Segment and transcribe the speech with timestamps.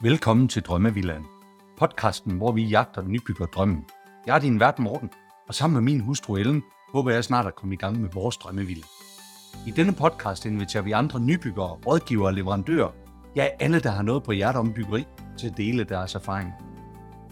[0.00, 1.26] Velkommen til Drømmevillaen.
[1.78, 3.84] Podcasten, hvor vi jagter nybygger drømmen.
[4.26, 5.10] Jeg er din vært Morten,
[5.48, 8.36] og sammen med min hustru Ellen, håber jeg snart at komme i gang med vores
[8.36, 8.84] drømmevilla.
[9.66, 12.90] I denne podcast inviterer vi andre nybyggere, rådgivere og leverandører,
[13.36, 15.04] ja alle, der har noget på hjertet om byggeri,
[15.38, 16.52] til at dele deres erfaring.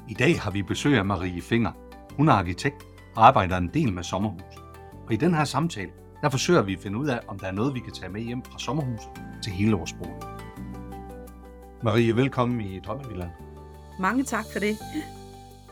[0.09, 1.73] I dag har vi besøg af Marie Finger.
[2.17, 2.85] Hun er arkitekt
[3.17, 4.43] og arbejder en del med sommerhus.
[5.07, 5.91] Og i den her samtale,
[6.23, 8.21] der forsøger vi at finde ud af, om der er noget, vi kan tage med
[8.21, 9.11] hjem fra sommerhuset
[9.43, 10.34] til hele vores bolig.
[11.85, 13.31] Marie, velkommen i Drømmevillaen.
[14.01, 14.77] Mange tak for det.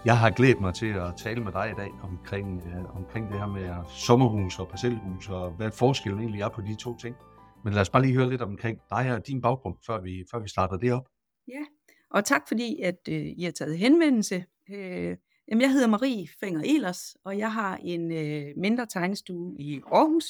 [0.05, 3.39] Jeg har glædet mig til at tale med dig i dag omkring, øh, omkring det
[3.39, 7.17] her med sommerhus og parcelhus, og hvad forskellen egentlig er på de to ting.
[7.65, 10.39] Men lad os bare lige høre lidt omkring dig og din baggrund, før vi, før
[10.39, 11.09] vi starter det op.
[11.48, 11.65] Ja,
[12.11, 14.45] og tak fordi, at øh, I har taget henvendelse.
[14.70, 15.17] Øh,
[15.48, 20.27] jamen, jeg hedder Marie Fenger Elers, og jeg har en øh, mindre tegnestue i Aarhus.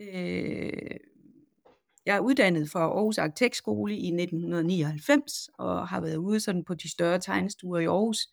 [0.00, 0.96] Øh,
[2.08, 6.90] jeg er uddannet fra Aarhus Arkitektskole i 1999, og har været ude sådan på de
[6.90, 8.28] større tegnestuer i Aarhus,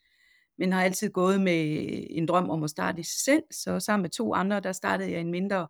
[0.57, 3.43] men har altid gået med en drøm om at starte selv.
[3.51, 5.67] Så sammen med to andre, der startede jeg en mindre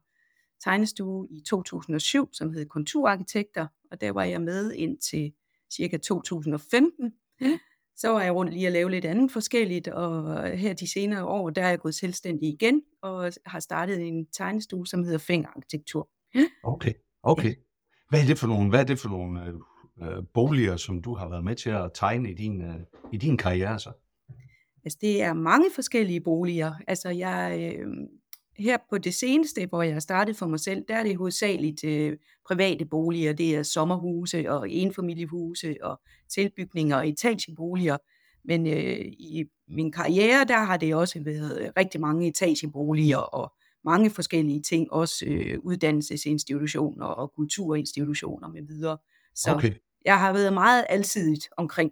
[0.63, 5.33] tegnestue i 2007, som hed Konturarkitekter, og der var jeg med indtil
[5.73, 7.13] cirka 2015.
[7.95, 11.49] Så var jeg rundt lige at lave lidt andet forskelligt, og her de senere år,
[11.49, 16.09] der er jeg gået selvstændig igen, og har startet en tegnestue, som hedder Fæng Arkitektur.
[16.63, 17.55] Okay, okay.
[18.09, 19.53] Hvad er det for nogle, hvad er det for nogle øh,
[20.01, 22.75] øh, boliger, som du har været med til at tegne i din, øh,
[23.13, 23.91] i din karriere så?
[24.85, 26.73] Altså, det er mange forskellige boliger.
[26.87, 27.87] Altså, jeg, øh,
[28.57, 31.83] her på det seneste, hvor jeg startede startet for mig selv, der er det hovedsageligt
[31.83, 33.33] øh, private boliger.
[33.33, 37.97] Det er sommerhuse og enfamiliehuse og tilbygninger og etageboliger.
[38.45, 43.53] Men øh, i min karriere, der har det også været rigtig mange etageboliger og
[43.85, 48.97] mange forskellige ting, også øh, uddannelsesinstitutioner og kulturinstitutioner med videre.
[49.35, 49.73] Så Okay.
[50.05, 51.91] jeg har været meget alsidigt omkring.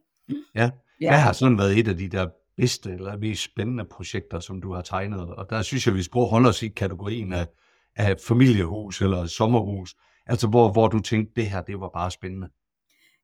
[0.55, 0.69] Ja.
[1.01, 1.09] Ja.
[1.09, 2.27] Hvad har sådan været et af de der
[2.57, 5.19] bedste eller mest spændende projekter, som du har tegnet?
[5.35, 7.47] Og der synes jeg, vi skal holde os i kategorien af,
[7.95, 9.95] af familiehus eller sommerhus.
[10.25, 12.47] Altså hvor, hvor du tænkte, det her, det var bare spændende.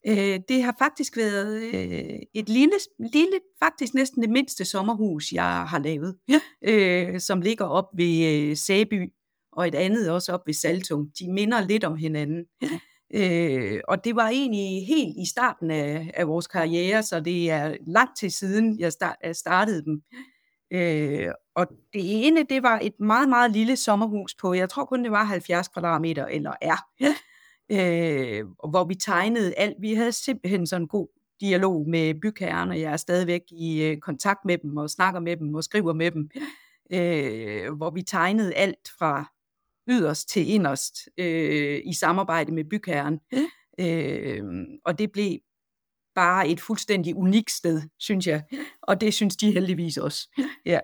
[0.08, 2.74] Øh, det har faktisk været øh, et lille,
[3.14, 6.40] lille, faktisk næsten det mindste sommerhus, jeg har lavet, Ja.
[6.64, 9.14] øh, som ligger op ved øh, Sæby,
[9.52, 11.08] og et andet også op ved Saltum.
[11.20, 12.46] De minder lidt om hinanden.
[13.16, 17.76] Øh, og det var egentlig helt i starten af, af vores karriere, så det er
[17.88, 20.02] lang tid siden, jeg start, jeg startede dem.
[20.74, 25.04] Øh, og det ene, det var et meget, meget lille sommerhus på, jeg tror kun
[25.04, 26.76] det var 70 kvadratmeter, eller er,
[27.72, 29.76] øh, hvor vi tegnede alt.
[29.82, 31.08] Vi havde simpelthen sådan en god
[31.42, 35.38] dialog med bygherren, og jeg er stadigvæk i øh, kontakt med dem, og snakker med
[35.38, 36.30] dem, og skriver med dem,
[36.94, 39.26] øh, hvor vi tegnede alt fra
[39.90, 43.20] yderst til inderst øh, i samarbejde med bygherren.
[43.80, 44.44] Øh,
[44.86, 45.38] og det blev
[46.16, 48.44] bare et fuldstændig unikt sted, synes jeg.
[48.82, 50.30] Og det synes de heldigvis også.
[50.66, 50.80] Ja.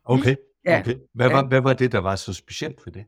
[0.04, 0.36] Okay.
[0.66, 0.80] Ja.
[0.80, 0.94] okay.
[1.14, 1.32] Hvad, Ja.
[1.34, 3.04] var, hvad var det, der var så specielt ved det?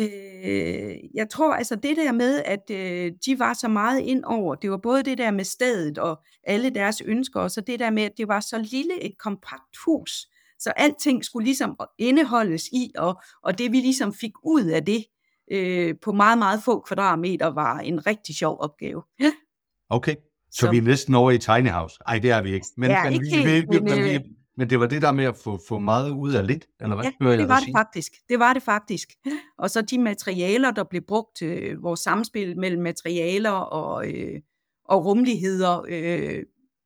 [0.00, 4.54] Øh, jeg tror altså det der med, at øh, de var så meget ind over,
[4.54, 7.90] det var både det der med stedet og alle deres ønsker, og så det der
[7.90, 10.26] med, at det var så lille et kompakt hus,
[10.58, 15.04] så alting skulle ligesom indeholdes i, og, og det vi ligesom fik ud af det
[15.52, 19.02] øh, på meget, meget få kvadratmeter, var en rigtig sjov opgave.
[19.90, 20.14] Okay.
[20.50, 21.96] Så, Så- vi er næsten over i Tiny House.
[22.06, 22.66] Nej, det er vi ikke.
[22.76, 24.20] Men, Ja, men, ikke vi, helt, vi, men, men, vi, øh,
[24.58, 27.04] men det var det der med at få, få meget ud af lidt, eller hvad?
[27.04, 27.74] Ja, hører det var det sige?
[27.76, 28.12] faktisk.
[28.28, 29.08] Det var det faktisk.
[29.58, 34.40] Og så de materialer, der blev brugt, øh, vores samspil mellem materialer og, øh,
[34.84, 36.42] og rumligheder, øh,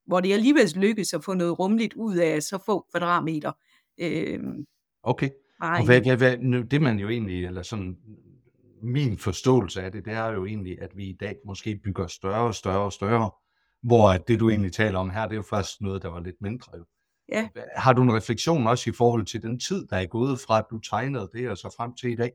[0.06, 3.52] hvor det alligevel lykkedes at få noget rumligt ud af så få kvadratmeter.
[4.00, 4.40] Øh,
[5.04, 5.30] Okay.
[5.60, 7.96] Og hvad, hvad, hvad, det man jo egentlig, eller sådan
[8.82, 12.46] min forståelse af det, det er jo egentlig, at vi i dag måske bygger større
[12.46, 13.30] og større og større,
[13.82, 16.20] hvor at det du egentlig taler om her, det er jo først noget, der var
[16.20, 16.72] lidt mindre.
[16.78, 16.84] Jo.
[17.28, 17.48] Ja.
[17.76, 20.64] Har du en refleksion også i forhold til den tid, der er gået fra, at
[20.70, 22.32] du tegnede det, og så frem til i dag?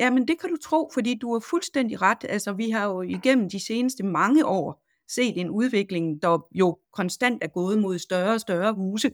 [0.00, 2.24] Ja, men det kan du tro, fordi du har fuldstændig ret.
[2.28, 7.44] Altså, vi har jo igennem de seneste mange år set en udvikling, der jo konstant
[7.44, 9.10] er gået mod større og større huse,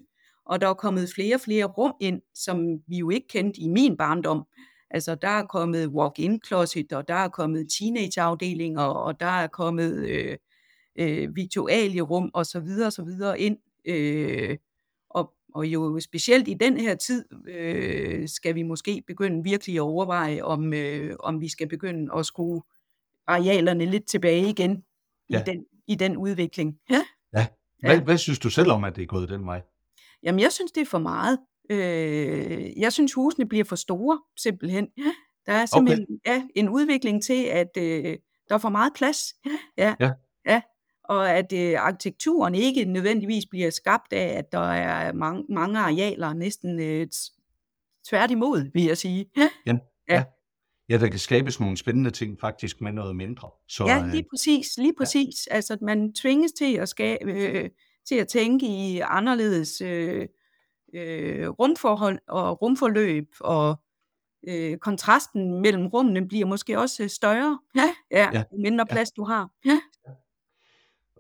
[0.47, 3.69] og der er kommet flere og flere rum ind, som vi jo ikke kendte i
[3.69, 4.44] min barndom.
[4.91, 10.08] Altså, der er kommet walk-in closet, og der er kommet teenageafdelinger, og der er kommet
[10.08, 10.37] øh,
[10.99, 13.56] øh, viktualierum og så videre og så videre ind.
[13.85, 14.56] Øh,
[15.54, 20.43] og, jo specielt i den her tid øh, skal vi måske begynde virkelig at overveje,
[20.43, 22.62] om, øh, om vi skal begynde at skrue
[23.26, 24.84] arealerne lidt tilbage igen
[25.31, 25.40] Ja.
[25.40, 26.78] i, den, i den udvikling.
[26.90, 27.06] Ja.
[27.31, 27.44] Hvad,
[27.84, 28.00] Ja.
[28.00, 29.62] hvad synes du selv om, at det er gået den vej?
[30.22, 31.38] Jamen, jeg synes, det er for meget.
[31.70, 34.88] Øh, jeg synes, husene bliver for store, simpelthen.
[35.46, 36.32] Der er simpelthen okay.
[36.32, 38.16] ja, en udvikling til, at øh,
[38.48, 39.19] der er for meget plads.
[39.78, 39.94] Ja.
[40.00, 40.10] Ja.
[40.46, 40.60] ja.
[41.12, 46.32] Og at øh, arkitekturen ikke nødvendigvis bliver skabt af, at der er mange, mange arealer,
[46.32, 47.06] næsten øh,
[48.09, 49.31] tværtimod, vil jeg sige.
[49.37, 49.79] Ja, ja.
[50.09, 50.25] ja.
[50.88, 53.50] Ja, der kan skabes nogle spændende ting faktisk med noget mindre.
[53.69, 55.47] Så, ja, lige præcis, lige præcis.
[55.50, 55.55] Ja.
[55.55, 57.70] Altså, at man tvinges til at skabe, øh,
[58.08, 60.29] til at tænke i anderledes øh,
[60.94, 63.81] øh, rumforhold og rumforløb, og
[64.49, 68.43] øh, kontrasten mellem rummene bliver måske også større, ja, ja, ja.
[68.58, 69.20] mindre plads ja.
[69.20, 69.50] du har.
[69.65, 69.81] Ja.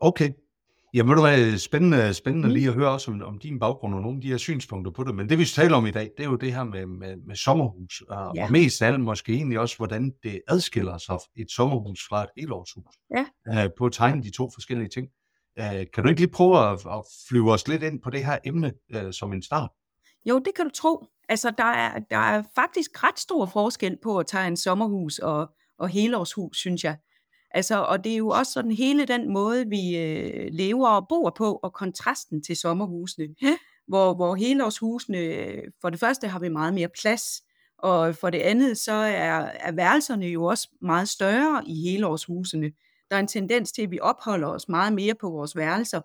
[0.02, 0.30] Okay.
[0.94, 2.54] Ja, må du være spændende, spændende mm.
[2.54, 5.04] lige at høre også om, om din baggrund og nogle af de her synspunkter på
[5.04, 5.14] det.
[5.14, 7.36] Men det vi taler om i dag, det er jo det her med, med, med
[7.36, 8.44] sommerhus, og, ja.
[8.44, 12.30] og mest af alt måske egentlig også, hvordan det adskiller sig et sommerhus fra et
[12.36, 12.84] helårshus.
[13.16, 13.64] Ja.
[13.64, 15.08] Uh, på at tegne de to forskellige ting.
[15.60, 18.38] Uh, kan du ikke lige prøve at, at flyve os lidt ind på det her
[18.44, 19.70] emne uh, som en start?
[20.24, 21.06] Jo, det kan du tro.
[21.28, 25.50] Altså, der er, der er faktisk ret stor forskel på at tage en sommerhus og,
[25.78, 26.96] og helårshus, synes jeg.
[27.54, 31.30] Altså, og det er jo også sådan hele den måde, vi øh, lever og bor
[31.30, 33.28] på, og kontrasten til sommerhusene.
[33.88, 35.18] Hvor, hvor helårshusene,
[35.80, 37.42] for det første har vi meget mere plads,
[37.78, 42.72] og for det andet, så er, er værelserne jo også meget større i helårshusene.
[43.10, 46.00] Der er en tendens til, at vi opholder os meget mere på vores værelser,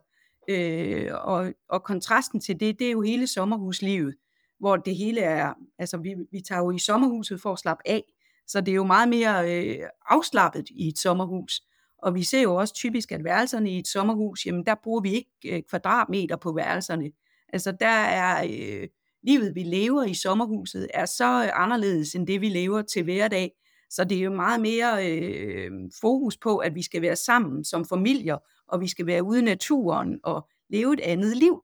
[0.50, 4.16] øh, og, og kontrasten til det, det er jo hele sommerhuslivet,
[4.60, 8.04] hvor det hele er, altså vi, vi tager jo i sommerhuset for at slappe af,
[8.48, 9.80] så det er jo meget mere øh,
[10.10, 11.62] afslappet i et sommerhus.
[11.98, 15.12] Og vi ser jo også typisk, at værelserne i et sommerhus, jamen der bruger vi
[15.12, 17.12] ikke øh, kvadratmeter på værelserne.
[17.54, 18.88] Altså der er øh,
[19.24, 23.52] livet, vi lever i sommerhuset, er så øh, anderledes end det, vi lever til hverdag.
[23.90, 25.72] Så det er jo meget mere øh,
[26.02, 29.44] fokus på, at vi skal være sammen som familier, og vi skal være ude i
[29.44, 31.64] naturen og leve et andet liv.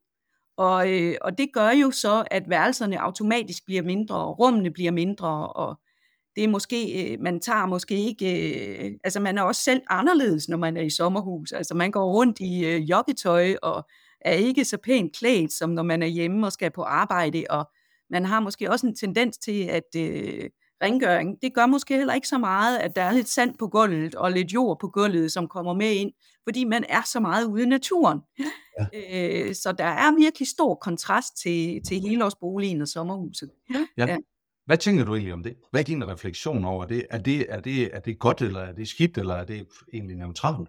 [0.56, 4.90] Og, øh, og det gør jo så, at værelserne automatisk bliver mindre, og rummene bliver
[4.90, 5.80] mindre, og
[6.36, 8.54] det er måske, øh, man tager måske ikke,
[8.84, 11.52] øh, altså man er også selv anderledes, når man er i sommerhus.
[11.52, 13.88] Altså man går rundt i øh, joggetøj og
[14.20, 17.70] er ikke så pænt klædt, som når man er hjemme og skal på arbejde, og
[18.10, 20.50] man har måske også en tendens til, at øh,
[20.82, 24.14] rengøring, det gør måske heller ikke så meget, at der er lidt sand på gulvet
[24.14, 26.12] og lidt jord på gulvet, som kommer med ind,
[26.44, 28.20] fordi man er så meget ude i naturen.
[28.38, 29.46] Ja.
[29.46, 33.50] Øh, så der er virkelig stor kontrast til, til helårsboligen og sommerhuset.
[33.74, 34.06] Ja.
[34.06, 34.16] ja.
[34.66, 35.56] Hvad tænker du egentlig om det?
[35.70, 37.06] Hvad er din refleksion over det?
[37.10, 40.16] Er det, er det, er det godt, eller er det skidt, eller er det egentlig
[40.16, 40.68] neutralt?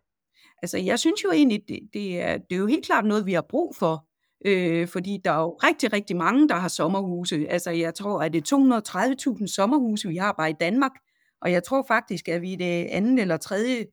[0.61, 3.33] Altså, jeg synes jo egentlig, det, det, er, det er jo helt klart noget, vi
[3.33, 4.07] har brug for.
[4.45, 7.47] Øh, fordi der er jo rigtig, rigtig mange, der har sommerhuse.
[7.49, 10.91] Altså, jeg tror, at det er 230.000 sommerhuse, vi har bare i Danmark.
[11.41, 13.85] Og jeg tror faktisk, at vi er det andet eller tredje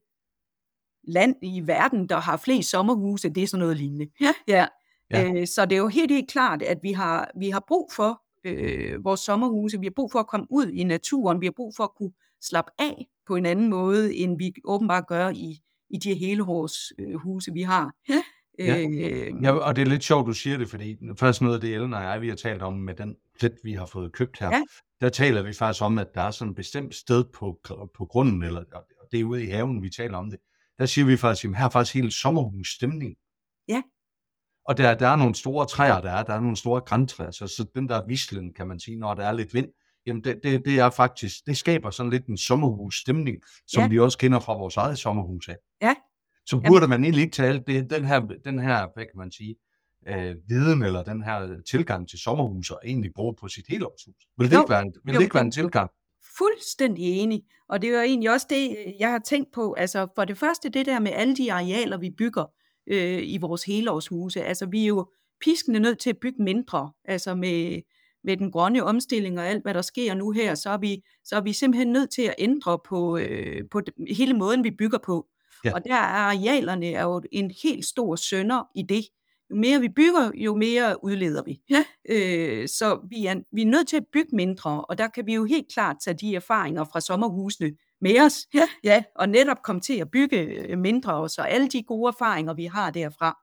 [1.08, 3.28] land i verden, der har flest sommerhuse.
[3.28, 4.06] Det er sådan noget lignende.
[4.20, 4.32] Ja.
[4.48, 4.66] ja.
[5.10, 5.32] ja.
[5.32, 8.21] Øh, så det er jo helt, helt klart, at vi har, vi har brug for
[8.44, 9.80] øh, vores sommerhuse.
[9.80, 11.40] Vi har brug for at komme ud i naturen.
[11.40, 15.06] Vi har brug for at kunne slappe af på en anden måde, end vi åbenbart
[15.06, 15.58] gør i,
[15.90, 17.94] i de helhårs øh, huse, vi har.
[18.08, 18.22] Ja.
[18.58, 18.82] Ja.
[18.82, 21.74] Øh, ja, og det er lidt sjovt, du siger det, fordi først noget af det,
[21.74, 24.48] Ellen og jeg, vi har talt om med den plet, vi har fået købt her,
[24.48, 24.62] ja.
[25.00, 27.60] der taler vi faktisk om, at der er sådan et bestemt sted på,
[27.94, 28.64] på grunden, eller
[29.12, 30.38] det er ude i haven, vi taler om det.
[30.78, 33.14] Der siger vi faktisk, at her er faktisk helt sommerhusstemning.
[33.68, 33.82] Ja.
[34.64, 37.46] Og der, der er nogle store træer, der er, der er nogle store græntræer, så,
[37.46, 39.68] så den der vislen, kan man sige, når der er lidt vind,
[40.06, 43.36] jamen det, det, det er faktisk, det skaber sådan lidt en sommerhusstemning,
[43.66, 43.88] som ja.
[43.88, 45.56] vi også kender fra vores eget sommerhus af.
[45.82, 45.94] Ja.
[46.46, 46.90] Så burde jamen.
[46.90, 49.56] man egentlig ikke tage det, den her, den her, hvad kan man sige,
[50.08, 54.14] øh, viden eller den her tilgang til sommerhus og egentlig bruge på sit helårshus.
[54.38, 55.90] Vil det jo, ikke være en, vil jo, det ikke være en tilgang?
[56.38, 57.42] Fuldstændig enig.
[57.68, 59.72] Og det er jo egentlig også det, jeg har tænkt på.
[59.72, 62.44] Altså for det første det der med alle de arealer, vi bygger
[62.86, 64.42] øh, i vores helårshuse.
[64.42, 65.06] Altså vi er jo
[65.40, 67.82] piskende nødt til at bygge mindre, altså med,
[68.24, 71.36] med den grønne omstilling og alt, hvad der sker nu her, så er vi, så
[71.36, 75.26] er vi simpelthen nødt til at ændre på, øh, på hele måden, vi bygger på.
[75.64, 75.74] Ja.
[75.74, 79.04] Og der er arealerne er jo en helt stor sønder i det.
[79.50, 81.60] Jo mere vi bygger, jo mere udleder vi.
[81.70, 81.84] Ja.
[82.08, 85.34] Øh, så vi er, vi er nødt til at bygge mindre, og der kan vi
[85.34, 87.72] jo helt klart tage de erfaringer fra sommerhusene
[88.02, 88.68] med os, ja.
[88.84, 92.54] ja, og netop komme til at bygge øh, mindre, og så alle de gode erfaringer,
[92.54, 93.38] vi har derfra,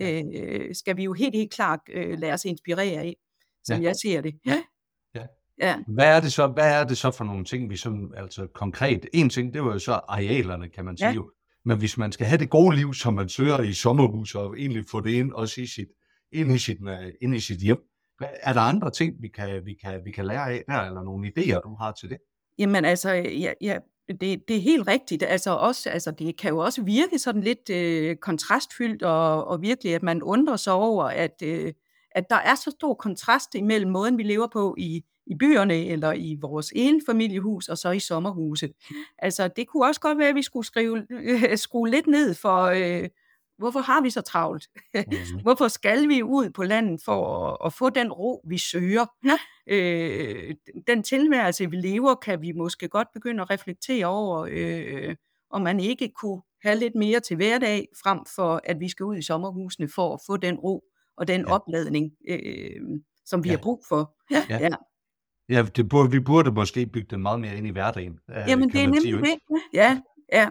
[0.00, 0.22] ja.
[0.34, 3.16] øh, skal vi jo helt, helt klart øh, lade os inspirere af,
[3.64, 3.88] som ja.
[3.88, 4.34] jeg ser det.
[4.46, 4.62] Ja.
[5.14, 5.26] Ja.
[5.58, 5.76] Ja.
[5.88, 9.06] Hvad er det så, hvad er det så for nogle ting, vi som, altså konkret,
[9.12, 11.14] en ting, det var jo så arealerne, kan man sige ja.
[11.14, 11.30] jo,
[11.64, 14.84] men hvis man skal have det gode liv, som man søger i sommerhus, og egentlig
[14.90, 15.88] få det ind også i sit,
[16.32, 17.78] ind i sit, øh, ind i sit hjem,
[18.20, 21.28] er der andre ting, vi kan, vi kan, vi kan lære af der, eller nogle
[21.28, 22.18] idéer, du har til det?
[22.58, 25.22] Jamen altså, jeg, jeg, det, det er helt rigtigt.
[25.22, 29.94] Altså, også, altså, det kan jo også virke sådan lidt øh, kontrastfyldt, og, og virkelig,
[29.94, 31.72] at man undrer sig over, at, øh,
[32.10, 36.12] at der er så stor kontrast imellem måden, vi lever på i, i byerne, eller
[36.12, 36.72] i vores
[37.06, 38.72] familiehus, og så i sommerhuset.
[39.18, 42.62] Altså, det kunne også godt være, at vi skulle skrive, øh, skrue lidt ned for,
[42.62, 43.08] øh,
[43.62, 44.68] hvorfor har vi så travlt?
[44.94, 45.04] Mhm.
[45.44, 49.06] hvorfor skal vi ud på landet for at, at få den ro, vi søger?
[49.66, 50.54] Øh,
[50.86, 55.14] den tilværelse, vi lever, kan vi måske godt begynde at reflektere over, øh,
[55.50, 59.16] om man ikke kunne have lidt mere til hverdag, frem for at vi skal ud
[59.16, 60.82] i sommerhusene for at få den ro
[61.16, 61.52] og den Ja.
[61.54, 62.80] opladning, øh,
[63.24, 63.54] som vi Ja.
[63.56, 64.14] har brug for.
[64.30, 64.44] Ja.
[64.50, 64.68] ja.
[65.48, 68.18] Ja, det burde, vi burde måske bygge den meget mere ind i hverdagen.
[68.30, 69.38] øh, Jamen, det er nemlig det.
[69.74, 70.00] Ja,
[70.32, 70.48] ja.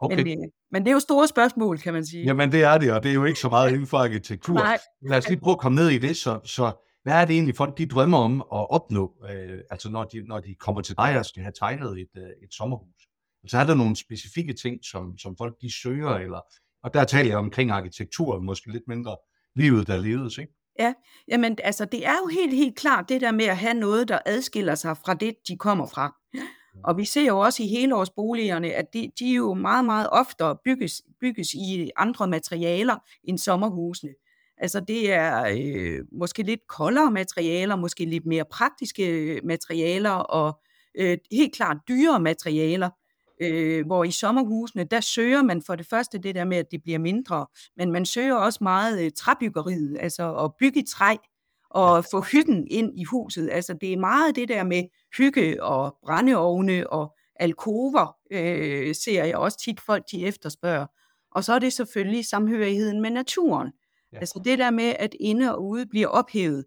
[0.00, 0.16] Okay.
[0.24, 2.24] Men, øh, men det er jo store spørgsmål, kan man sige.
[2.24, 4.54] Jamen det er det, og det er jo ikke så meget inden for arkitektur.
[4.54, 4.78] Nej.
[5.08, 6.72] Lad os lige prøve at komme ned i det, så, så
[7.02, 10.40] hvad er det egentlig folk de drømmer om at opnå, øh, altså når de, når
[10.40, 13.08] de kommer til dig og skal have tegnet et, øh, et sommerhus?
[13.46, 16.40] Så er der nogle specifikke ting, som, som folk de søger, eller,
[16.82, 19.16] og der taler jeg omkring arkitektur, måske lidt mindre
[19.56, 20.52] livet, der leves, ikke?
[21.28, 24.18] Jamen, altså, det er jo helt, helt klart det der med at have noget, der
[24.26, 26.14] adskiller sig fra det, de kommer fra.
[26.84, 31.02] Og vi ser jo også i helårsboligerne, at de, de jo meget, meget oftere bygges,
[31.20, 34.12] bygges i andre materialer end sommerhusene.
[34.58, 40.60] Altså det er øh, måske lidt koldere materialer, måske lidt mere praktiske øh, materialer og
[40.98, 42.90] øh, helt klart dyre materialer.
[43.42, 46.82] Øh, hvor i sommerhusene, der søger man for det første det der med, at det
[46.82, 51.16] bliver mindre, men man søger også meget øh, træbyggeriet, altså at bygge træ
[51.70, 53.48] og få hyggen ind i huset.
[53.52, 54.82] Altså det er meget det der med
[55.18, 60.86] hygge og brændeovne og alkover, øh, ser jeg også tit folk de efterspørger.
[61.32, 63.66] Og så er det selvfølgelig samhørigheden med naturen.
[63.66, 64.16] Ja.
[64.16, 64.20] Ja.
[64.20, 66.64] Altså det der med, at inde og ude bliver ophævet,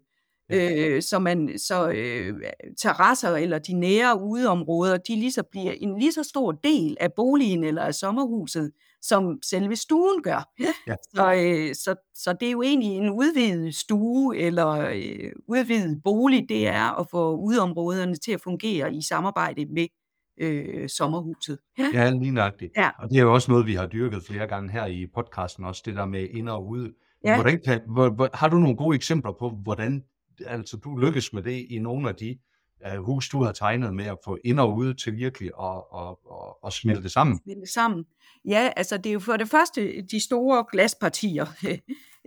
[0.52, 2.34] øh, så man så øh,
[2.78, 7.12] terrasser eller de nære udeområder, de lige så bliver en lige så stor del af
[7.12, 10.50] boligen eller af sommerhuset, som selve stuen gør.
[10.86, 10.94] Ja.
[11.14, 16.46] Så, øh, så, så det er jo egentlig en udvidet stue eller øh, udvidet bolig,
[16.48, 19.86] det er at få udeområderne til at fungere i samarbejde med
[20.40, 21.58] øh, sommerhuset.
[21.94, 22.72] Ja, lige nøjagtigt.
[22.76, 22.90] Ja.
[22.98, 25.82] Og det er jo også noget, vi har dyrket flere gange her i podcasten også,
[25.84, 26.92] det der med ind og ude.
[27.24, 27.34] Ja.
[27.34, 30.02] Hvordan kan, hvor, hvor, har du nogle gode eksempler på, hvordan
[30.46, 32.38] altså, du lykkes med det i nogle af de
[32.86, 35.54] øh, hus, du har tegnet med at få ind og ude til virkelig at,
[35.90, 37.40] og, og, og smelte sammen?
[37.44, 38.04] Smelte sammen.
[38.44, 41.46] Ja, altså det er jo for det første øh, de store glaspartier,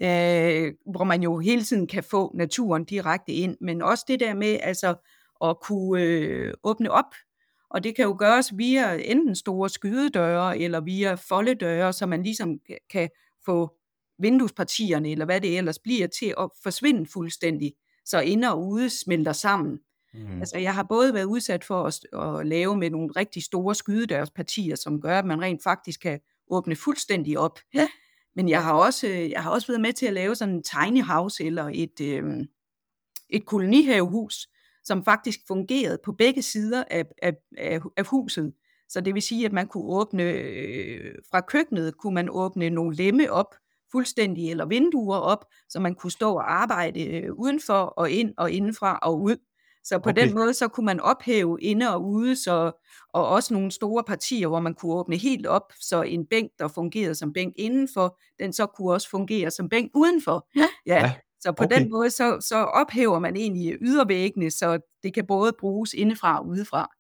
[0.06, 4.34] øh, hvor man jo hele tiden kan få naturen direkte ind, men også det der
[4.34, 4.96] med altså
[5.44, 7.16] at kunne øh, åbne op,
[7.70, 12.60] og det kan jo gøres via enten store skydedøre eller via foldedøre, så man ligesom
[12.90, 13.10] kan
[13.46, 13.76] få
[14.20, 17.74] vinduespartierne, eller hvad det ellers bliver, til at forsvinde fuldstændig,
[18.06, 19.80] så ind og ude smelter sammen.
[20.18, 20.40] Mm.
[20.40, 22.00] Altså, jeg har både været udsat for at,
[22.40, 26.76] at lave med nogle rigtig store skydedørspartier, som gør, at man rent faktisk kan åbne
[26.76, 27.60] fuldstændig op.
[27.74, 27.88] Ja.
[28.36, 31.04] Men jeg har, også, jeg har også været med til at lave sådan en tiny
[31.04, 32.24] house eller et, øh,
[33.30, 34.48] et kolonihavehus,
[34.84, 38.54] som faktisk fungerede på begge sider af, af, af, af huset.
[38.90, 42.96] Så det vil sige, at man kunne åbne, øh, fra køkkenet kunne man åbne nogle
[42.96, 43.56] lemme op,
[43.92, 48.52] fuldstændig, eller vinduer op, så man kunne stå og arbejde øh, udenfor og ind og
[48.52, 49.38] indenfra og ud.
[49.86, 50.22] Så på Okay.
[50.22, 52.72] den måde, så kunne man ophæve inde og ude, så,
[53.14, 56.68] og også nogle store partier, hvor man kunne åbne helt op, så en bænk, der
[56.68, 60.48] fungerede som bænk indenfor, den så kunne også fungere som bænk udenfor.
[60.56, 60.68] Ja.
[60.86, 61.14] Ja, ja.
[61.40, 61.80] Så på okay.
[61.80, 66.48] den måde, så, så ophæver man egentlig ydervæggene, så det kan både bruges indefra og
[66.48, 66.95] udefra.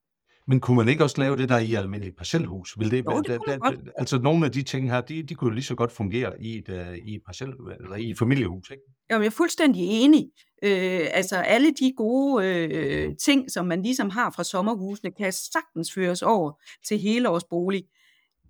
[0.47, 2.75] Men kunne man ikke også lave det der i almindeligt parcelhus?
[2.79, 5.35] Vil det, Jo, det da- da- da- altså nogle af de ting her, de, de
[5.35, 7.49] kunne lige så godt fungere i et, uh, i et parcel,
[7.83, 8.83] eller i et familiehus, ikke?
[9.09, 10.25] Jamen, jeg er fuldstændig enig.
[10.63, 15.93] Øh, altså alle de gode øh, ting, som man ligesom har fra sommerhusene, kan sagtens
[15.93, 16.51] føres over
[16.87, 17.83] til helårsbolig.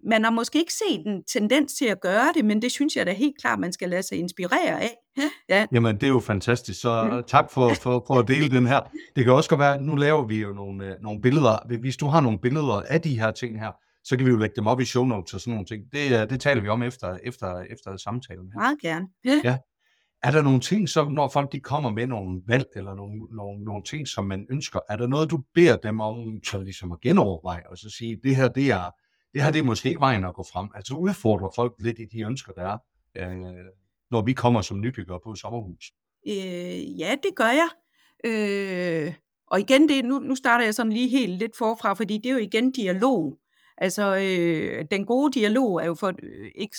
[0.10, 3.06] Man har måske ikke set en tendens til at gøre det, men det synes jeg
[3.06, 4.96] da helt klart, man skal lade sig inspirere af.
[5.50, 7.24] Ja, Jamen, det er jo fantastisk, så Mm.
[7.28, 8.80] tak for, for, for at dele den her.
[9.16, 11.78] Det kan også godt være, nu laver vi jo nogle, øh, nogle billeder.
[11.80, 13.72] Hvis du har nogle billeder af de her ting her,
[14.04, 15.84] så kan vi jo lægge dem op i show notes og sådan nogle ting.
[15.92, 18.60] Det, øh, det taler vi om efter, efter, efter samtalen her.
[18.60, 19.08] meget gerne.
[19.26, 19.42] Ja.
[19.44, 19.58] Ja.
[20.24, 23.64] Er der nogle ting, som når folk de kommer med nogle valg, eller nogle, nogle,
[23.64, 27.02] nogle ting, som man ønsker, er der noget, du beder dem om, så ligesom at
[27.02, 28.90] genoverveje, og så sige, det her, det er,
[29.34, 30.70] det her, det er måske vejen at gå frem.
[30.76, 32.78] Altså udfordre folk lidt i de ønsker, der er,
[33.18, 33.54] øh,
[34.12, 35.92] når vi kommer som nybyggere på et sommerhus.
[36.28, 37.70] Øh, ja, det gør jeg.
[38.26, 39.14] Øh,
[39.48, 42.34] og igen, det, nu, nu starter jeg sådan lige helt lidt forfra, fordi det er
[42.34, 43.38] jo igen dialog.
[43.78, 46.76] Altså, øh, den gode dialog er jo for øh, ikke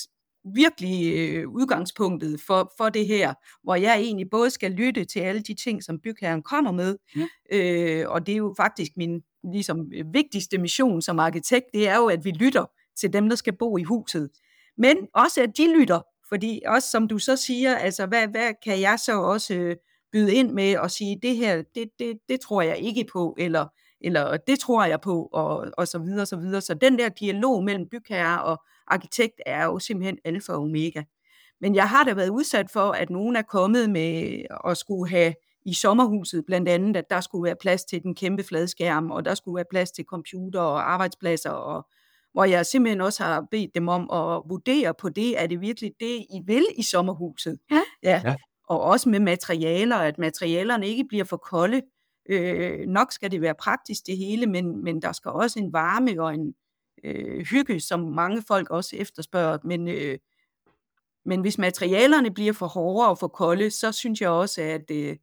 [0.54, 5.40] virkelig øh, udgangspunktet for, for det her, hvor jeg egentlig både skal lytte til alle
[5.42, 7.26] de ting, som bygherren kommer med, Ja.
[7.52, 9.20] øh, og det er jo faktisk min
[9.52, 12.64] ligesom, øh, vigtigste mission som arkitekt, det er jo, at vi lytter
[13.00, 14.30] til dem, der skal bo i huset.
[14.78, 18.80] Men også, at de lytter, fordi også som du så siger, altså hvad, hvad kan
[18.80, 19.76] jeg så også øh,
[20.12, 23.66] byde ind med og sige, det her, det, det, det tror jeg ikke på, eller,
[24.00, 26.60] eller det tror jeg på, og, og så videre, så videre.
[26.60, 31.02] Så den der dialog mellem bygherre og arkitekt er jo simpelthen alfa og omega.
[31.60, 35.34] Men jeg har da været udsat for, at nogen er kommet med at skulle have
[35.66, 39.34] i sommerhuset blandt andet, at der skulle være plads til den kæmpe fladskærm, og der
[39.34, 41.86] skulle være plads til computer og arbejdspladser, og
[42.36, 45.92] hvor jeg simpelthen også har bedt dem om at vurdere på det, er det virkelig
[46.00, 47.58] det, I vil i sommerhuset?
[47.70, 47.82] Ja.
[48.02, 48.22] ja.
[48.24, 48.36] ja.
[48.68, 51.82] Og også med materialer, at materialerne ikke bliver for kolde.
[52.28, 56.22] Øh, nok skal det være praktisk det hele, men, men der skal også en varme
[56.22, 56.54] og en
[57.04, 59.58] øh, hygge, som mange folk også efterspørger.
[59.64, 60.18] Men, øh,
[61.24, 65.16] men hvis materialerne bliver for hårde og for kolde, så synes jeg også, at, øh,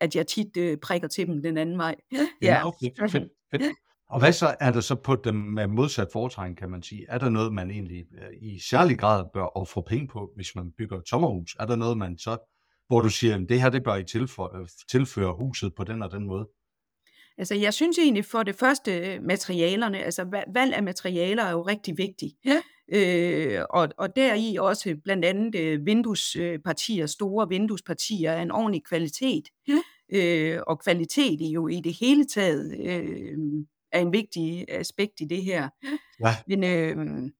[0.00, 1.94] at jeg tit øh, prikker til dem den anden vej.
[2.12, 2.90] Ja, ja okay.
[2.98, 3.72] fedt, fedt.
[4.08, 7.06] Og hvad så er der så på dem med modsat foretegn, kan man sige?
[7.08, 10.72] Er der noget, man egentlig øh, i særlig grad bør få penge på, hvis man
[10.78, 11.56] bygger et sommerhus?
[11.60, 12.36] Er der noget, man så,
[12.88, 16.02] hvor du siger, at det her det bør I tilføre, øh, tilføre huset på den
[16.02, 16.48] og den måde?
[17.38, 21.62] Altså, jeg synes egentlig for det første øh, materialerne, altså valg af materialer er jo
[21.62, 22.34] rigtig vigtigt.
[22.44, 22.62] Ja.
[22.92, 29.44] Øh, og, og deri også blandt andet vinduespartier, store vinduespartier af en ordentlig kvalitet.
[29.68, 29.78] Ja.
[30.12, 33.38] Øh, og kvalitet er jo i det hele taget øh,
[33.96, 35.68] er en vigtig aspekt i det her.
[36.20, 36.36] Ja.
[36.46, 37.30] Men, øh,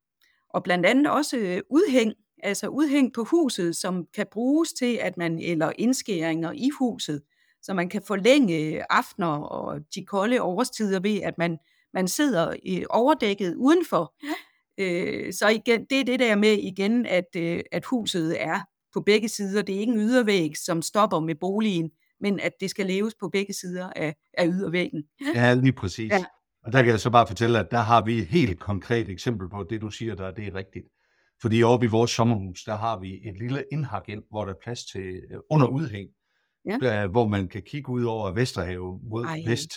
[0.50, 5.38] og blandt andet også udhæng, altså udhæng på huset, som kan bruges til, at man,
[5.38, 7.22] eller indskæringer i huset,
[7.62, 11.58] så man kan forlænge aftener og de kolde årstider ved, at man,
[11.94, 14.14] man sidder i overdækket udenfor.
[14.78, 18.60] Øh, så igen, det er det der med igen, at, øh, at huset er
[18.92, 19.62] på begge sider.
[19.62, 23.28] Det er ikke en ydervæg, som stopper med boligen, men at det skal leves på
[23.28, 25.04] begge sider af, af ydervæggen.
[25.34, 26.10] Ja, lige præcis.
[26.10, 26.24] Ja.
[26.66, 29.48] Og der kan jeg så bare fortælle, at der har vi et helt konkret eksempel
[29.48, 30.86] på, at det du siger der, det er rigtigt.
[31.42, 34.58] Fordi oppe i vores sommerhus, der har vi et lille indhak ind, hvor der er
[34.62, 36.08] plads til øh, under udhæng,
[36.82, 37.06] ja.
[37.06, 39.42] hvor man kan kigge ud over Vesterhavet mod Ej.
[39.46, 39.72] vest,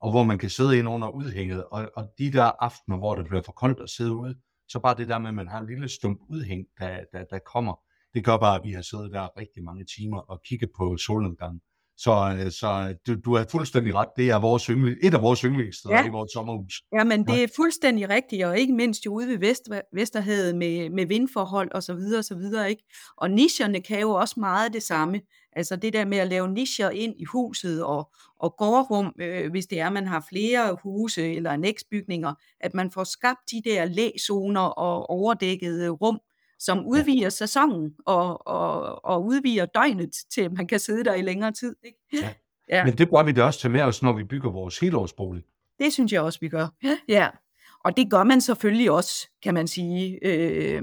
[0.00, 1.64] og hvor man kan sidde ind under udhænget.
[1.64, 4.34] Og, og de der aftener, hvor det bliver for koldt at sidde ude,
[4.68, 7.38] så bare det der med, at man har en lille stump udhæng, der, der, der
[7.38, 7.80] kommer,
[8.14, 11.60] det gør bare, at vi har siddet der rigtig mange timer og kigget på solnedgangen.
[11.98, 14.08] Så, øh, så du, du er fuldstændig ret.
[14.16, 16.06] Det er vores yndling, et af vores yndlingssteder ja.
[16.06, 16.82] i vores sommerhus.
[16.92, 20.90] Ja, men det er fuldstændig rigtigt, og ikke mindst jo ude ved Vest, Vesterhavet med,
[20.90, 22.70] med vindforhold og så videre og så videre.
[22.70, 22.84] Ikke?
[23.16, 25.20] Og nicherne kan jo også meget det samme.
[25.52, 29.66] Altså det der med at lave nicher ind i huset og, og gårdrum, øh, hvis
[29.66, 33.84] det er, at man har flere huse eller anneksbygninger, at man får skabt de der
[33.84, 36.20] læzoner og overdækkede rum,
[36.58, 41.22] som udvider sæsonen og, og, og udvider døgnet til, at man kan sidde der i
[41.22, 41.76] længere tid.
[41.84, 41.98] Ikke?
[42.12, 42.30] Ja.
[42.76, 42.84] ja.
[42.84, 45.44] Men det bør vi da også tage med os, når vi bygger vores helårsbolig.
[45.78, 46.68] Det synes jeg også, vi gør.
[47.08, 47.28] Ja.
[47.84, 50.18] Og det gør man selvfølgelig også, kan man sige.
[50.22, 50.82] Øh,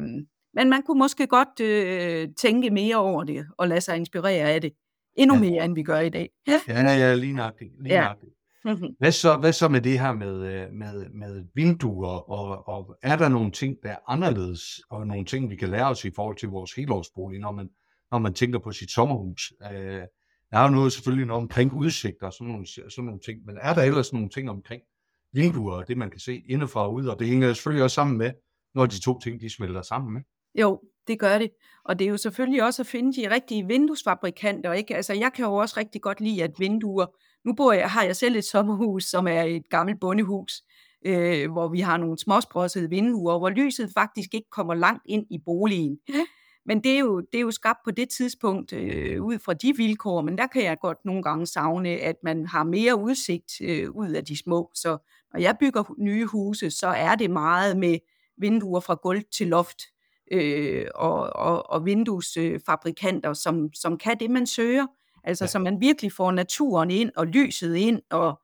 [0.53, 4.61] men man kunne måske godt øh, tænke mere over det og lade sig inspirere af
[4.61, 4.73] det.
[5.15, 5.41] Endnu ja.
[5.41, 6.29] mere, end vi gør i dag.
[6.47, 7.71] Ja, ja, ja lige nøjagtigt.
[7.83, 8.01] Lige ja.
[8.01, 8.34] nøjagtigt.
[8.65, 8.95] Mm-hmm.
[8.99, 13.15] Hvad, så, hvad så med det her med, øh, med, med vinduer, og, og er
[13.15, 16.37] der nogle ting, der er anderledes, og nogle ting, vi kan lære os i forhold
[16.37, 17.69] til vores helårsbolig, når man,
[18.11, 19.53] når man tænker på sit sommerhus?
[19.71, 20.01] Øh,
[20.51, 23.57] der er jo noget selvfølgelig noget omkring udsigter og sådan nogle, sådan nogle ting, men
[23.61, 24.81] er der ellers nogle ting omkring
[25.33, 28.17] vinduer, og det man kan se indefra og ud, og det hænger selvfølgelig også sammen
[28.17, 28.31] med,
[28.75, 30.21] når de to ting de smelter sammen med?
[30.61, 31.51] Jo, det gør det.
[31.85, 34.73] Og det er jo selvfølgelig også at finde de rigtige vinduesfabrikanter.
[34.73, 34.95] Ikke?
[34.95, 37.05] Altså, jeg kan jo også rigtig godt lide, at vinduer
[37.45, 40.63] nu bor jeg, har jeg selv et sommerhus, som er et gammelt bondehus,
[41.05, 45.37] øh, hvor vi har nogle småsprossede vinduer, hvor lyset faktisk ikke kommer langt ind i
[45.45, 45.99] boligen.
[46.67, 49.73] Men det er jo, det er jo skabt på det tidspunkt øh, ud fra de
[49.77, 53.91] vilkår, men der kan jeg godt nogle gange savne, at man har mere udsigt øh,
[53.91, 54.71] ud af de små.
[54.75, 54.97] Så
[55.33, 57.97] når jeg bygger nye huse, så er det meget med
[58.37, 59.81] vinduer fra gulv til loft
[60.31, 64.87] øh, og, og, og vinduesfabrikanter, som, som kan det, man søger.
[65.23, 65.47] Altså, ja.
[65.47, 68.41] så man virkelig får naturen ind og lyset ind, og,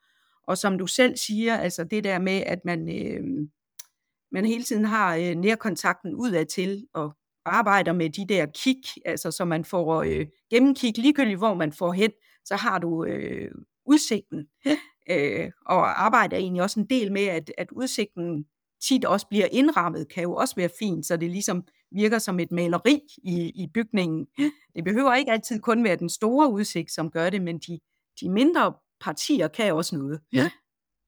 [0.47, 3.47] og som du selv siger, altså det der med, at man, øh,
[4.31, 7.11] man hele tiden har øh, nærkontakten udad til, og
[7.45, 11.91] arbejder med de der kig, altså så man får øh, gennemkig, ligegyldigt hvor man får
[11.93, 12.11] hen,
[12.45, 13.51] så har du øh,
[13.85, 14.47] udsigten.
[15.09, 18.45] Øh, og arbejder egentlig også en del med, at, at udsigten
[18.87, 22.51] tit også bliver indrammet, kan jo også være fint, så det ligesom virker som et
[22.51, 24.27] maleri i, i bygningen.
[24.75, 27.79] Det behøver ikke altid kun være den store udsigt, som gør det, men de,
[28.21, 30.19] de mindre partier kan også noget.
[30.33, 30.51] Ja.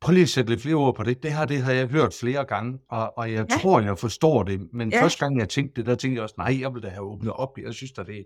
[0.02, 1.24] Prøv lige at sætte lidt flere ord på det.
[1.24, 3.58] Det her det har jeg hørt flere gange, og, og jeg ja.
[3.58, 4.74] tror, jeg forstår det.
[4.74, 5.04] Men ja.
[5.04, 7.34] første gang, jeg tænkte det, der tænkte jeg også, nej, jeg vil da have åbnet
[7.34, 7.58] op.
[7.58, 8.24] Jeg synes at det er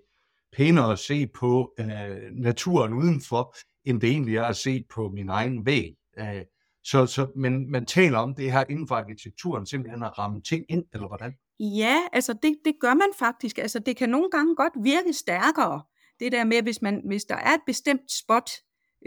[0.58, 1.88] pænere at se på øh,
[2.32, 3.56] naturen udenfor,
[3.86, 5.96] end det egentlig er at se på min egen væg.
[6.20, 6.42] Øh,
[6.90, 10.66] så, så, men man taler om det her inden for arkitekturen, simpelthen at ramme ting
[10.70, 11.34] ind, eller hvordan?
[11.60, 13.58] Ja, altså det, det gør man faktisk.
[13.58, 15.82] Altså det kan nogle gange godt virke stærkere.
[16.20, 18.50] Det der med, hvis, man, hvis der er et bestemt spot,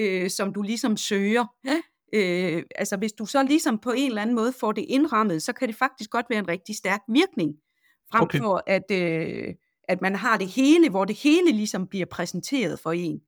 [0.01, 1.81] øh, som du ligesom søger, ja.
[2.15, 5.53] øh, altså hvis du så ligesom på en eller anden måde får det indrammet, så
[5.53, 7.55] kan det faktisk godt være en rigtig stærk virkning,
[8.13, 8.39] frem okay.
[8.39, 9.55] for at, øh,
[9.89, 13.21] at man har det hele, hvor det hele ligesom bliver præsenteret for en.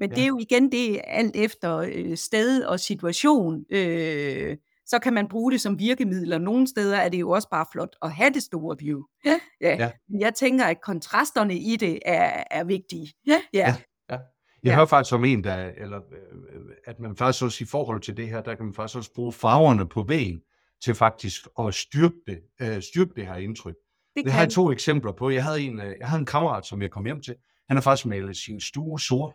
[0.00, 0.14] Men ja.
[0.14, 5.28] det er jo igen det, alt efter øh, sted og situation, øh, så kan man
[5.28, 6.38] bruge det som virkemidler.
[6.38, 9.00] Nogle steder er det jo også bare flot at have det store view.
[9.24, 9.40] Ja.
[9.60, 9.76] Ja.
[9.78, 9.90] ja.
[10.20, 13.12] Jeg tænker, at kontrasterne i det er, er vigtige.
[13.26, 13.40] Ja.
[13.52, 13.74] ja.
[14.10, 14.18] ja.
[14.62, 14.74] Jeg ja.
[14.74, 18.28] hører faktisk om en, der, eller, øh, at man faktisk også i forhold til det
[18.28, 20.40] her, der kan man faktisk også bruge farverne på væggen
[20.84, 23.74] til faktisk at styrke det, øh, styrke det her indtryk.
[24.16, 25.30] Det, det har jeg to eksempler på.
[25.30, 27.34] Jeg havde, en, øh, jeg havde en kammerat, som jeg kom hjem til.
[27.68, 29.34] Han har faktisk malet sin stue sort.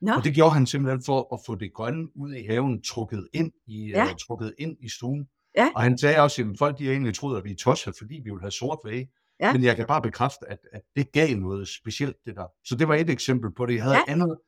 [0.00, 0.12] Nå.
[0.12, 3.52] Og det gjorde han simpelthen for at få det grønne ud i haven trukket ind
[3.66, 4.04] i, ja.
[4.04, 5.28] uh, trukket ind i stuen.
[5.56, 5.70] Ja.
[5.74, 8.30] Og han sagde også, at folk de egentlig troet, at vi er tosset, fordi vi
[8.30, 9.06] vil have sort væg.
[9.40, 9.52] Ja.
[9.52, 12.46] Men jeg kan bare bekræfte, at, at det gav noget specielt, det der.
[12.64, 13.74] Så det var et eksempel på det.
[13.74, 14.12] Jeg havde ja.
[14.12, 14.38] andet,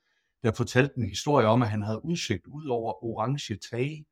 [0.43, 4.05] der fortalte en historie om, at han havde udsigt ud over orange tage.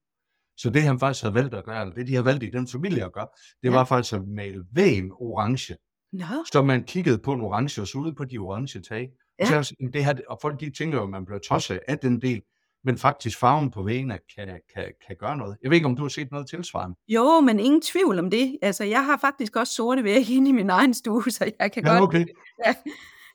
[0.56, 2.68] Så det han faktisk havde valgt at gøre, eller det de havde valgt i den
[2.68, 3.28] familie at gøre,
[3.62, 3.74] det ja.
[3.74, 5.76] var faktisk at male vægen orange.
[6.12, 6.44] No.
[6.52, 9.10] Så man kiggede på en orange og så ud på de orange tag.
[9.40, 9.62] Ja.
[9.62, 12.42] Så det her, og folk de tænker jo, at man bliver tosset af den del,
[12.84, 15.56] men faktisk farven på væggene kan, kan, kan gøre noget.
[15.62, 16.96] Jeg ved ikke, om du har set noget tilsvarende?
[17.08, 18.58] Jo, men ingen tvivl om det.
[18.62, 21.84] Altså, jeg har faktisk også sorte vægge inde i min egen stue, så jeg kan
[21.86, 22.02] ja, godt...
[22.02, 22.26] Okay.
[22.66, 22.74] Ja.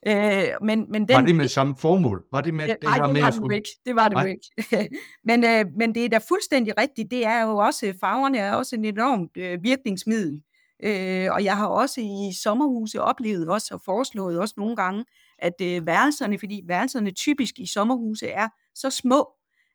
[0.06, 2.24] Øh, men, men den, var det med samme formål?
[2.32, 3.68] Var det med ja, det her det med var det jo ikke.
[3.86, 4.96] Det var det jo ikke.
[5.28, 7.10] men, øh, men det er da fuldstændig rigtigt.
[7.10, 10.42] Det er jo også, farverne er også en enormt øh, virkningsmiddel.
[10.84, 15.04] Øh, og jeg har også i sommerhuse oplevet også og foreslået også nogle gange,
[15.38, 19.28] at øh, værelserne, fordi værelserne typisk i sommerhuse er så små,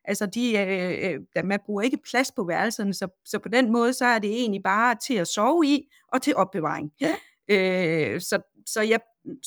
[0.04, 3.92] altså de, øh, øh, man bruger ikke plads på værelserne, så, så på den måde,
[3.92, 6.90] så er det egentlig bare til at sove i og til opbevaring.
[7.00, 7.14] Ja.
[7.48, 9.00] Øh, så, så jeg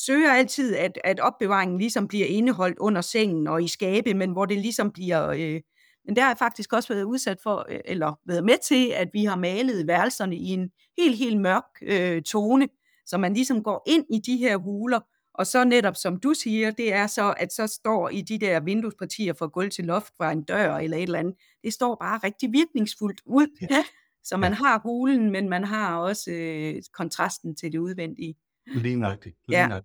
[0.06, 4.46] søger altid, at, at opbevaringen ligesom bliver indeholdt under sengen og i skabe, men hvor
[4.46, 5.30] det ligesom bliver...
[5.30, 5.62] Øh,
[6.06, 9.10] men der har jeg faktisk også været udsat for, øh, eller været med til, at
[9.14, 12.68] vi har malet værelserne i en helt, helt mørk øh, tone,
[13.06, 15.00] så man ligesom går ind i de her huler,
[15.34, 18.60] og så netop, som du siger, det er så, at så står i de der
[18.60, 22.20] vinduespartier fra gulv til loft fra en dør eller et eller andet, det står bare
[22.24, 23.48] rigtig virkningsfuldt ud.
[23.72, 23.84] Ja.
[24.24, 24.56] Så man ja.
[24.56, 28.36] har hulen, men man har også øh, kontrasten til det udvendige.
[28.76, 29.36] Lige nøjagtigt.
[29.50, 29.80] Ja.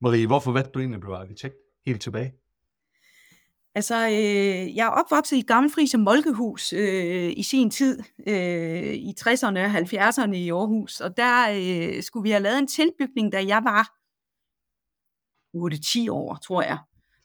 [0.00, 1.54] Marie, hvorfor valgte du egentlig at blive arkitekt
[1.86, 2.34] helt tilbage?
[3.76, 7.98] Altså, øh, jeg er opvokset i et gammelt frise som Molkehus øh, i sin tid,
[8.26, 12.66] øh, i 60'erne og 70'erne i Aarhus, og der øh, skulle vi have lavet en
[12.66, 13.94] tilbygning, da jeg var
[15.56, 16.78] 8-10 år, tror jeg.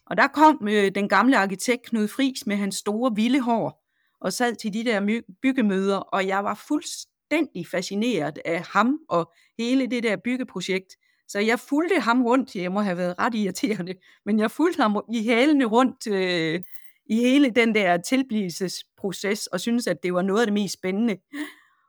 [0.05, 3.85] Og der kom øh, den gamle arkitekt Knud Friis med hans store vilde hår,
[4.21, 9.87] og sad til de der byggemøder, og jeg var fuldstændig fascineret af ham og hele
[9.87, 10.97] det der byggeprojekt.
[11.29, 13.93] Så jeg fulgte ham rundt, jeg må have været ret irriterende,
[14.25, 16.61] men jeg fulgte ham i hælene rundt øh,
[17.09, 21.17] i hele den der tilblivelsesproces, og synes at det var noget af det mest spændende.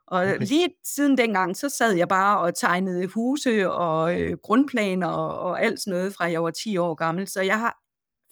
[0.07, 0.39] Og okay.
[0.39, 5.61] lige siden dengang, så sad jeg bare og tegnede huse og øh, grundplaner og, og
[5.63, 7.27] alt sådan noget, fra jeg var 10 år gammel.
[7.27, 7.77] Så jeg har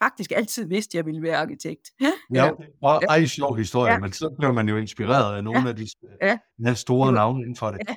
[0.03, 1.91] faktisk altid vidst, at jeg ville være arkitekt.
[2.33, 3.99] Ja, og ej, sjov historie, ja.
[3.99, 5.67] men så bliver man jo inspireret af nogle ja.
[5.67, 5.87] af de
[6.65, 6.73] ja.
[6.73, 7.79] store navne inden for det.
[7.89, 7.95] Ja.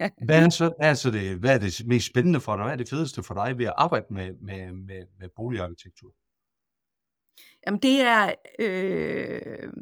[0.26, 2.64] Hvad, er så, altså det, hvad er det mest spændende for dig?
[2.64, 6.14] Hvad er det fedeste for dig ved at arbejde med, med, med, med boligarkitektur?
[7.66, 9.72] Jamen det er, øh,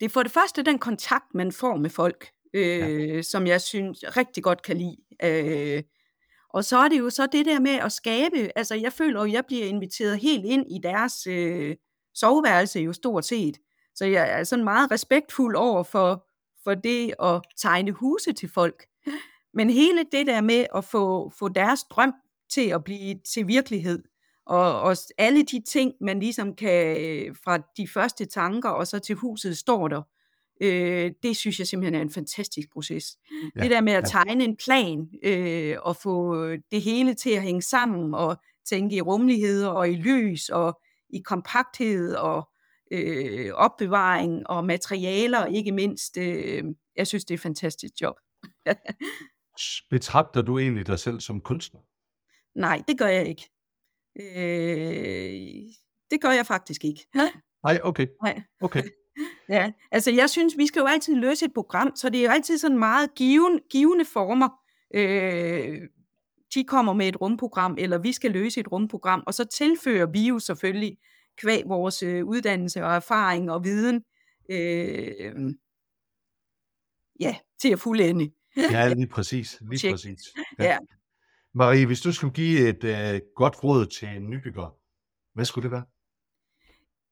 [0.00, 3.22] det er for det første den kontakt, man får med folk, øh, ja.
[3.22, 4.96] som jeg synes rigtig godt kan lide.
[5.22, 5.82] Øh,
[6.50, 9.32] og så er det jo så det der med at skabe, altså jeg føler at
[9.32, 11.76] jeg bliver inviteret helt ind i deres øh,
[12.14, 13.58] soveværelse jo stort set.
[13.94, 16.26] Så jeg er sådan meget respektfuld over for,
[16.64, 18.86] for det at tegne huse til folk.
[19.54, 22.12] Men hele det der med at få, få deres drøm
[22.50, 24.02] til at blive til virkelighed,
[24.46, 28.98] og, og alle de ting, man ligesom kan øh, fra de første tanker, og så
[28.98, 30.02] til huset står der,
[30.60, 33.18] øh, det synes jeg simpelthen er en fantastisk proces.
[33.56, 37.42] Ja, det der med at tegne en plan, øh, og få det hele til at
[37.42, 38.36] hænge sammen, og
[38.68, 42.48] tænke i rummelighed, og i lys, og i kompakthed, og
[42.92, 46.18] øh, opbevaring, og materialer ikke mindst.
[46.18, 46.64] Øh,
[46.96, 48.14] jeg synes, det er et fantastisk job.
[49.90, 51.80] Betragter du egentlig dig selv som kunstner?
[52.54, 53.50] Nej, det gør jeg ikke.
[54.16, 55.74] Øh,
[56.10, 57.06] det gør jeg faktisk ikke.
[57.64, 58.06] Nej, okay.
[58.22, 58.42] Nej.
[58.60, 58.82] okay.
[59.48, 62.30] Ja, altså jeg synes, vi skal jo altid løse et program, så det er jo
[62.30, 64.48] altid sådan meget givende, givende former.
[64.94, 65.80] Øh,
[66.54, 70.28] de kommer med et rumprogram, eller vi skal løse et rumprogram, og så tilfører vi
[70.28, 70.98] jo selvfølgelig
[71.36, 74.02] kvæg vores øh, uddannelse og erfaring og viden
[74.50, 75.54] øh,
[77.20, 78.30] ja, til at fuldende.
[78.56, 79.58] Ja, lige præcis.
[79.60, 79.92] Lige Check.
[79.92, 80.20] præcis.
[80.58, 80.64] Ja.
[80.64, 80.78] ja.
[81.54, 84.76] Marie, hvis du skulle give et uh, godt råd til en nybygger,
[85.34, 85.84] hvad skulle det være?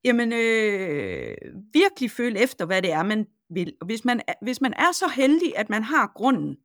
[0.05, 1.37] Jamen, øh,
[1.73, 3.77] virkelig føle efter, hvad det er, man vil.
[3.81, 6.57] Og hvis man, hvis man er så heldig, at man har grunden,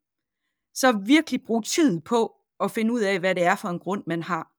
[0.73, 4.03] så virkelig brug tid på at finde ud af, hvad det er for en grund,
[4.07, 4.51] man har.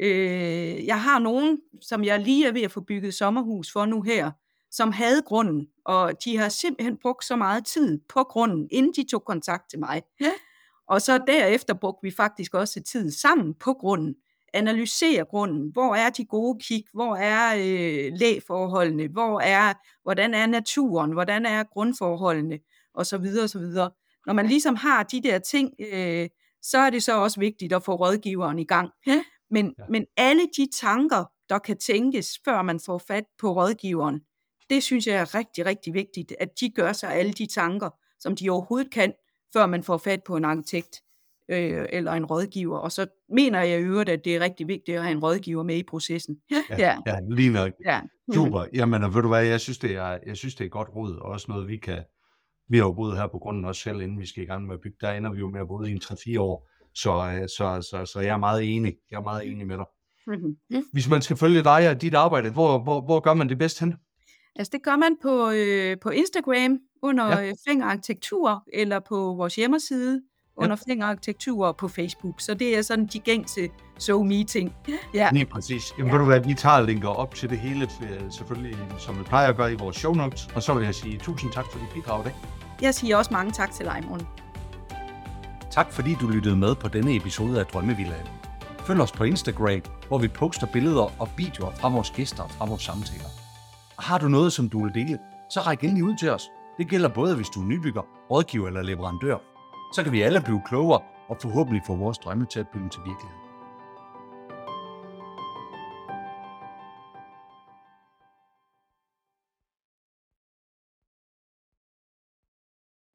[0.00, 4.02] Øh, jeg har nogen, som jeg lige er ved at få bygget sommerhus for nu
[4.02, 4.30] her,
[4.76, 9.10] som havde grunden, og de har simpelthen brugt så meget tid på grunden, inden de
[9.10, 10.02] tog kontakt til mig.
[10.20, 10.32] Ja.
[10.88, 14.14] Og så derefter brugte vi faktisk også tid sammen på grunden.
[14.54, 15.70] Analysere grunden.
[15.72, 16.84] Hvor er de gode kig?
[16.92, 19.08] Hvor er øh, lægeforholdene?
[19.08, 21.12] Hvor er, hvordan er naturen?
[21.12, 22.58] Hvordan er grundforholdene?
[22.94, 23.90] Og så videre, og så videre.
[24.26, 26.28] Når man ligesom har de der ting, øh,
[26.62, 28.90] så er det så også vigtigt at få rådgiveren i gang.
[29.06, 29.24] Ja.
[29.50, 29.84] Men, ja.
[29.88, 34.20] men alle de tanker, der kan tænkes, før man får fat på rådgiveren,
[34.70, 38.36] det synes jeg er rigtig, rigtig vigtigt, at de gør sig alle de tanker, som
[38.36, 39.12] de overhovedet kan,
[39.52, 41.02] før man får fat på en arkitekt
[41.50, 42.78] øh, eller en rådgiver.
[42.78, 45.62] Og så mener jeg i øvrigt, at det er rigtig vigtigt at have en rådgiver
[45.62, 46.36] med i processen.
[46.50, 46.96] Ja, ja.
[47.06, 47.72] ja lige nok.
[47.84, 48.00] Ja.
[48.34, 48.64] Super.
[48.74, 51.30] Jamen, ved du hvad, jeg synes, det er, jeg synes, det er godt råd, og
[51.30, 52.04] også noget, vi kan,
[52.68, 54.74] vi har jo boet her på grunden også selv, inden vi skal i gang med
[54.74, 54.96] at bygge.
[55.00, 56.68] Der ender vi jo med at bo i en 3-4 år.
[56.94, 58.94] Så, øh, så, så, så jeg er meget enig.
[59.10, 59.86] Jeg er meget enig med dig.
[60.26, 60.84] Mm-hmm.
[60.92, 63.80] Hvis man skal følge dig og dit arbejde, hvor, hvor, hvor gør man det bedst
[63.80, 63.94] hen?
[64.56, 67.52] Altså det gør man på, øh, på Instagram under ja.
[67.68, 70.22] Øh, Arkitektur, eller på vores hjemmeside
[70.56, 71.04] under ja.
[71.04, 72.40] Arkitektur på Facebook.
[72.40, 74.74] Så det er sådan de gængse so meeting.
[75.14, 75.30] Ja.
[75.32, 75.82] Lige præcis.
[75.98, 76.12] Jamen ja.
[76.12, 77.88] ved du hvad, vi tager linker op til det hele,
[78.30, 80.48] selvfølgelig som vi plejer at gøre i vores show notes.
[80.54, 82.34] Og så vil jeg sige tusind tak for dit bidrag i dag.
[82.82, 84.26] Jeg siger også mange tak til dig, Morten.
[85.70, 88.26] Tak fordi du lyttede med på denne episode af Drømmevillaen.
[88.86, 92.66] Følg os på Instagram, hvor vi poster billeder og videoer fra vores gæster og fra
[92.66, 93.43] vores samtaler.
[93.98, 95.18] Har du noget, som du vil dele,
[95.50, 96.50] så ræk endelig ud til os.
[96.78, 99.36] Det gælder både, hvis du er nybygger, rådgiver eller leverandør.
[99.94, 103.00] Så kan vi alle blive klogere og forhåbentlig få vores drømme til at blive til
[103.04, 103.43] virkelighed.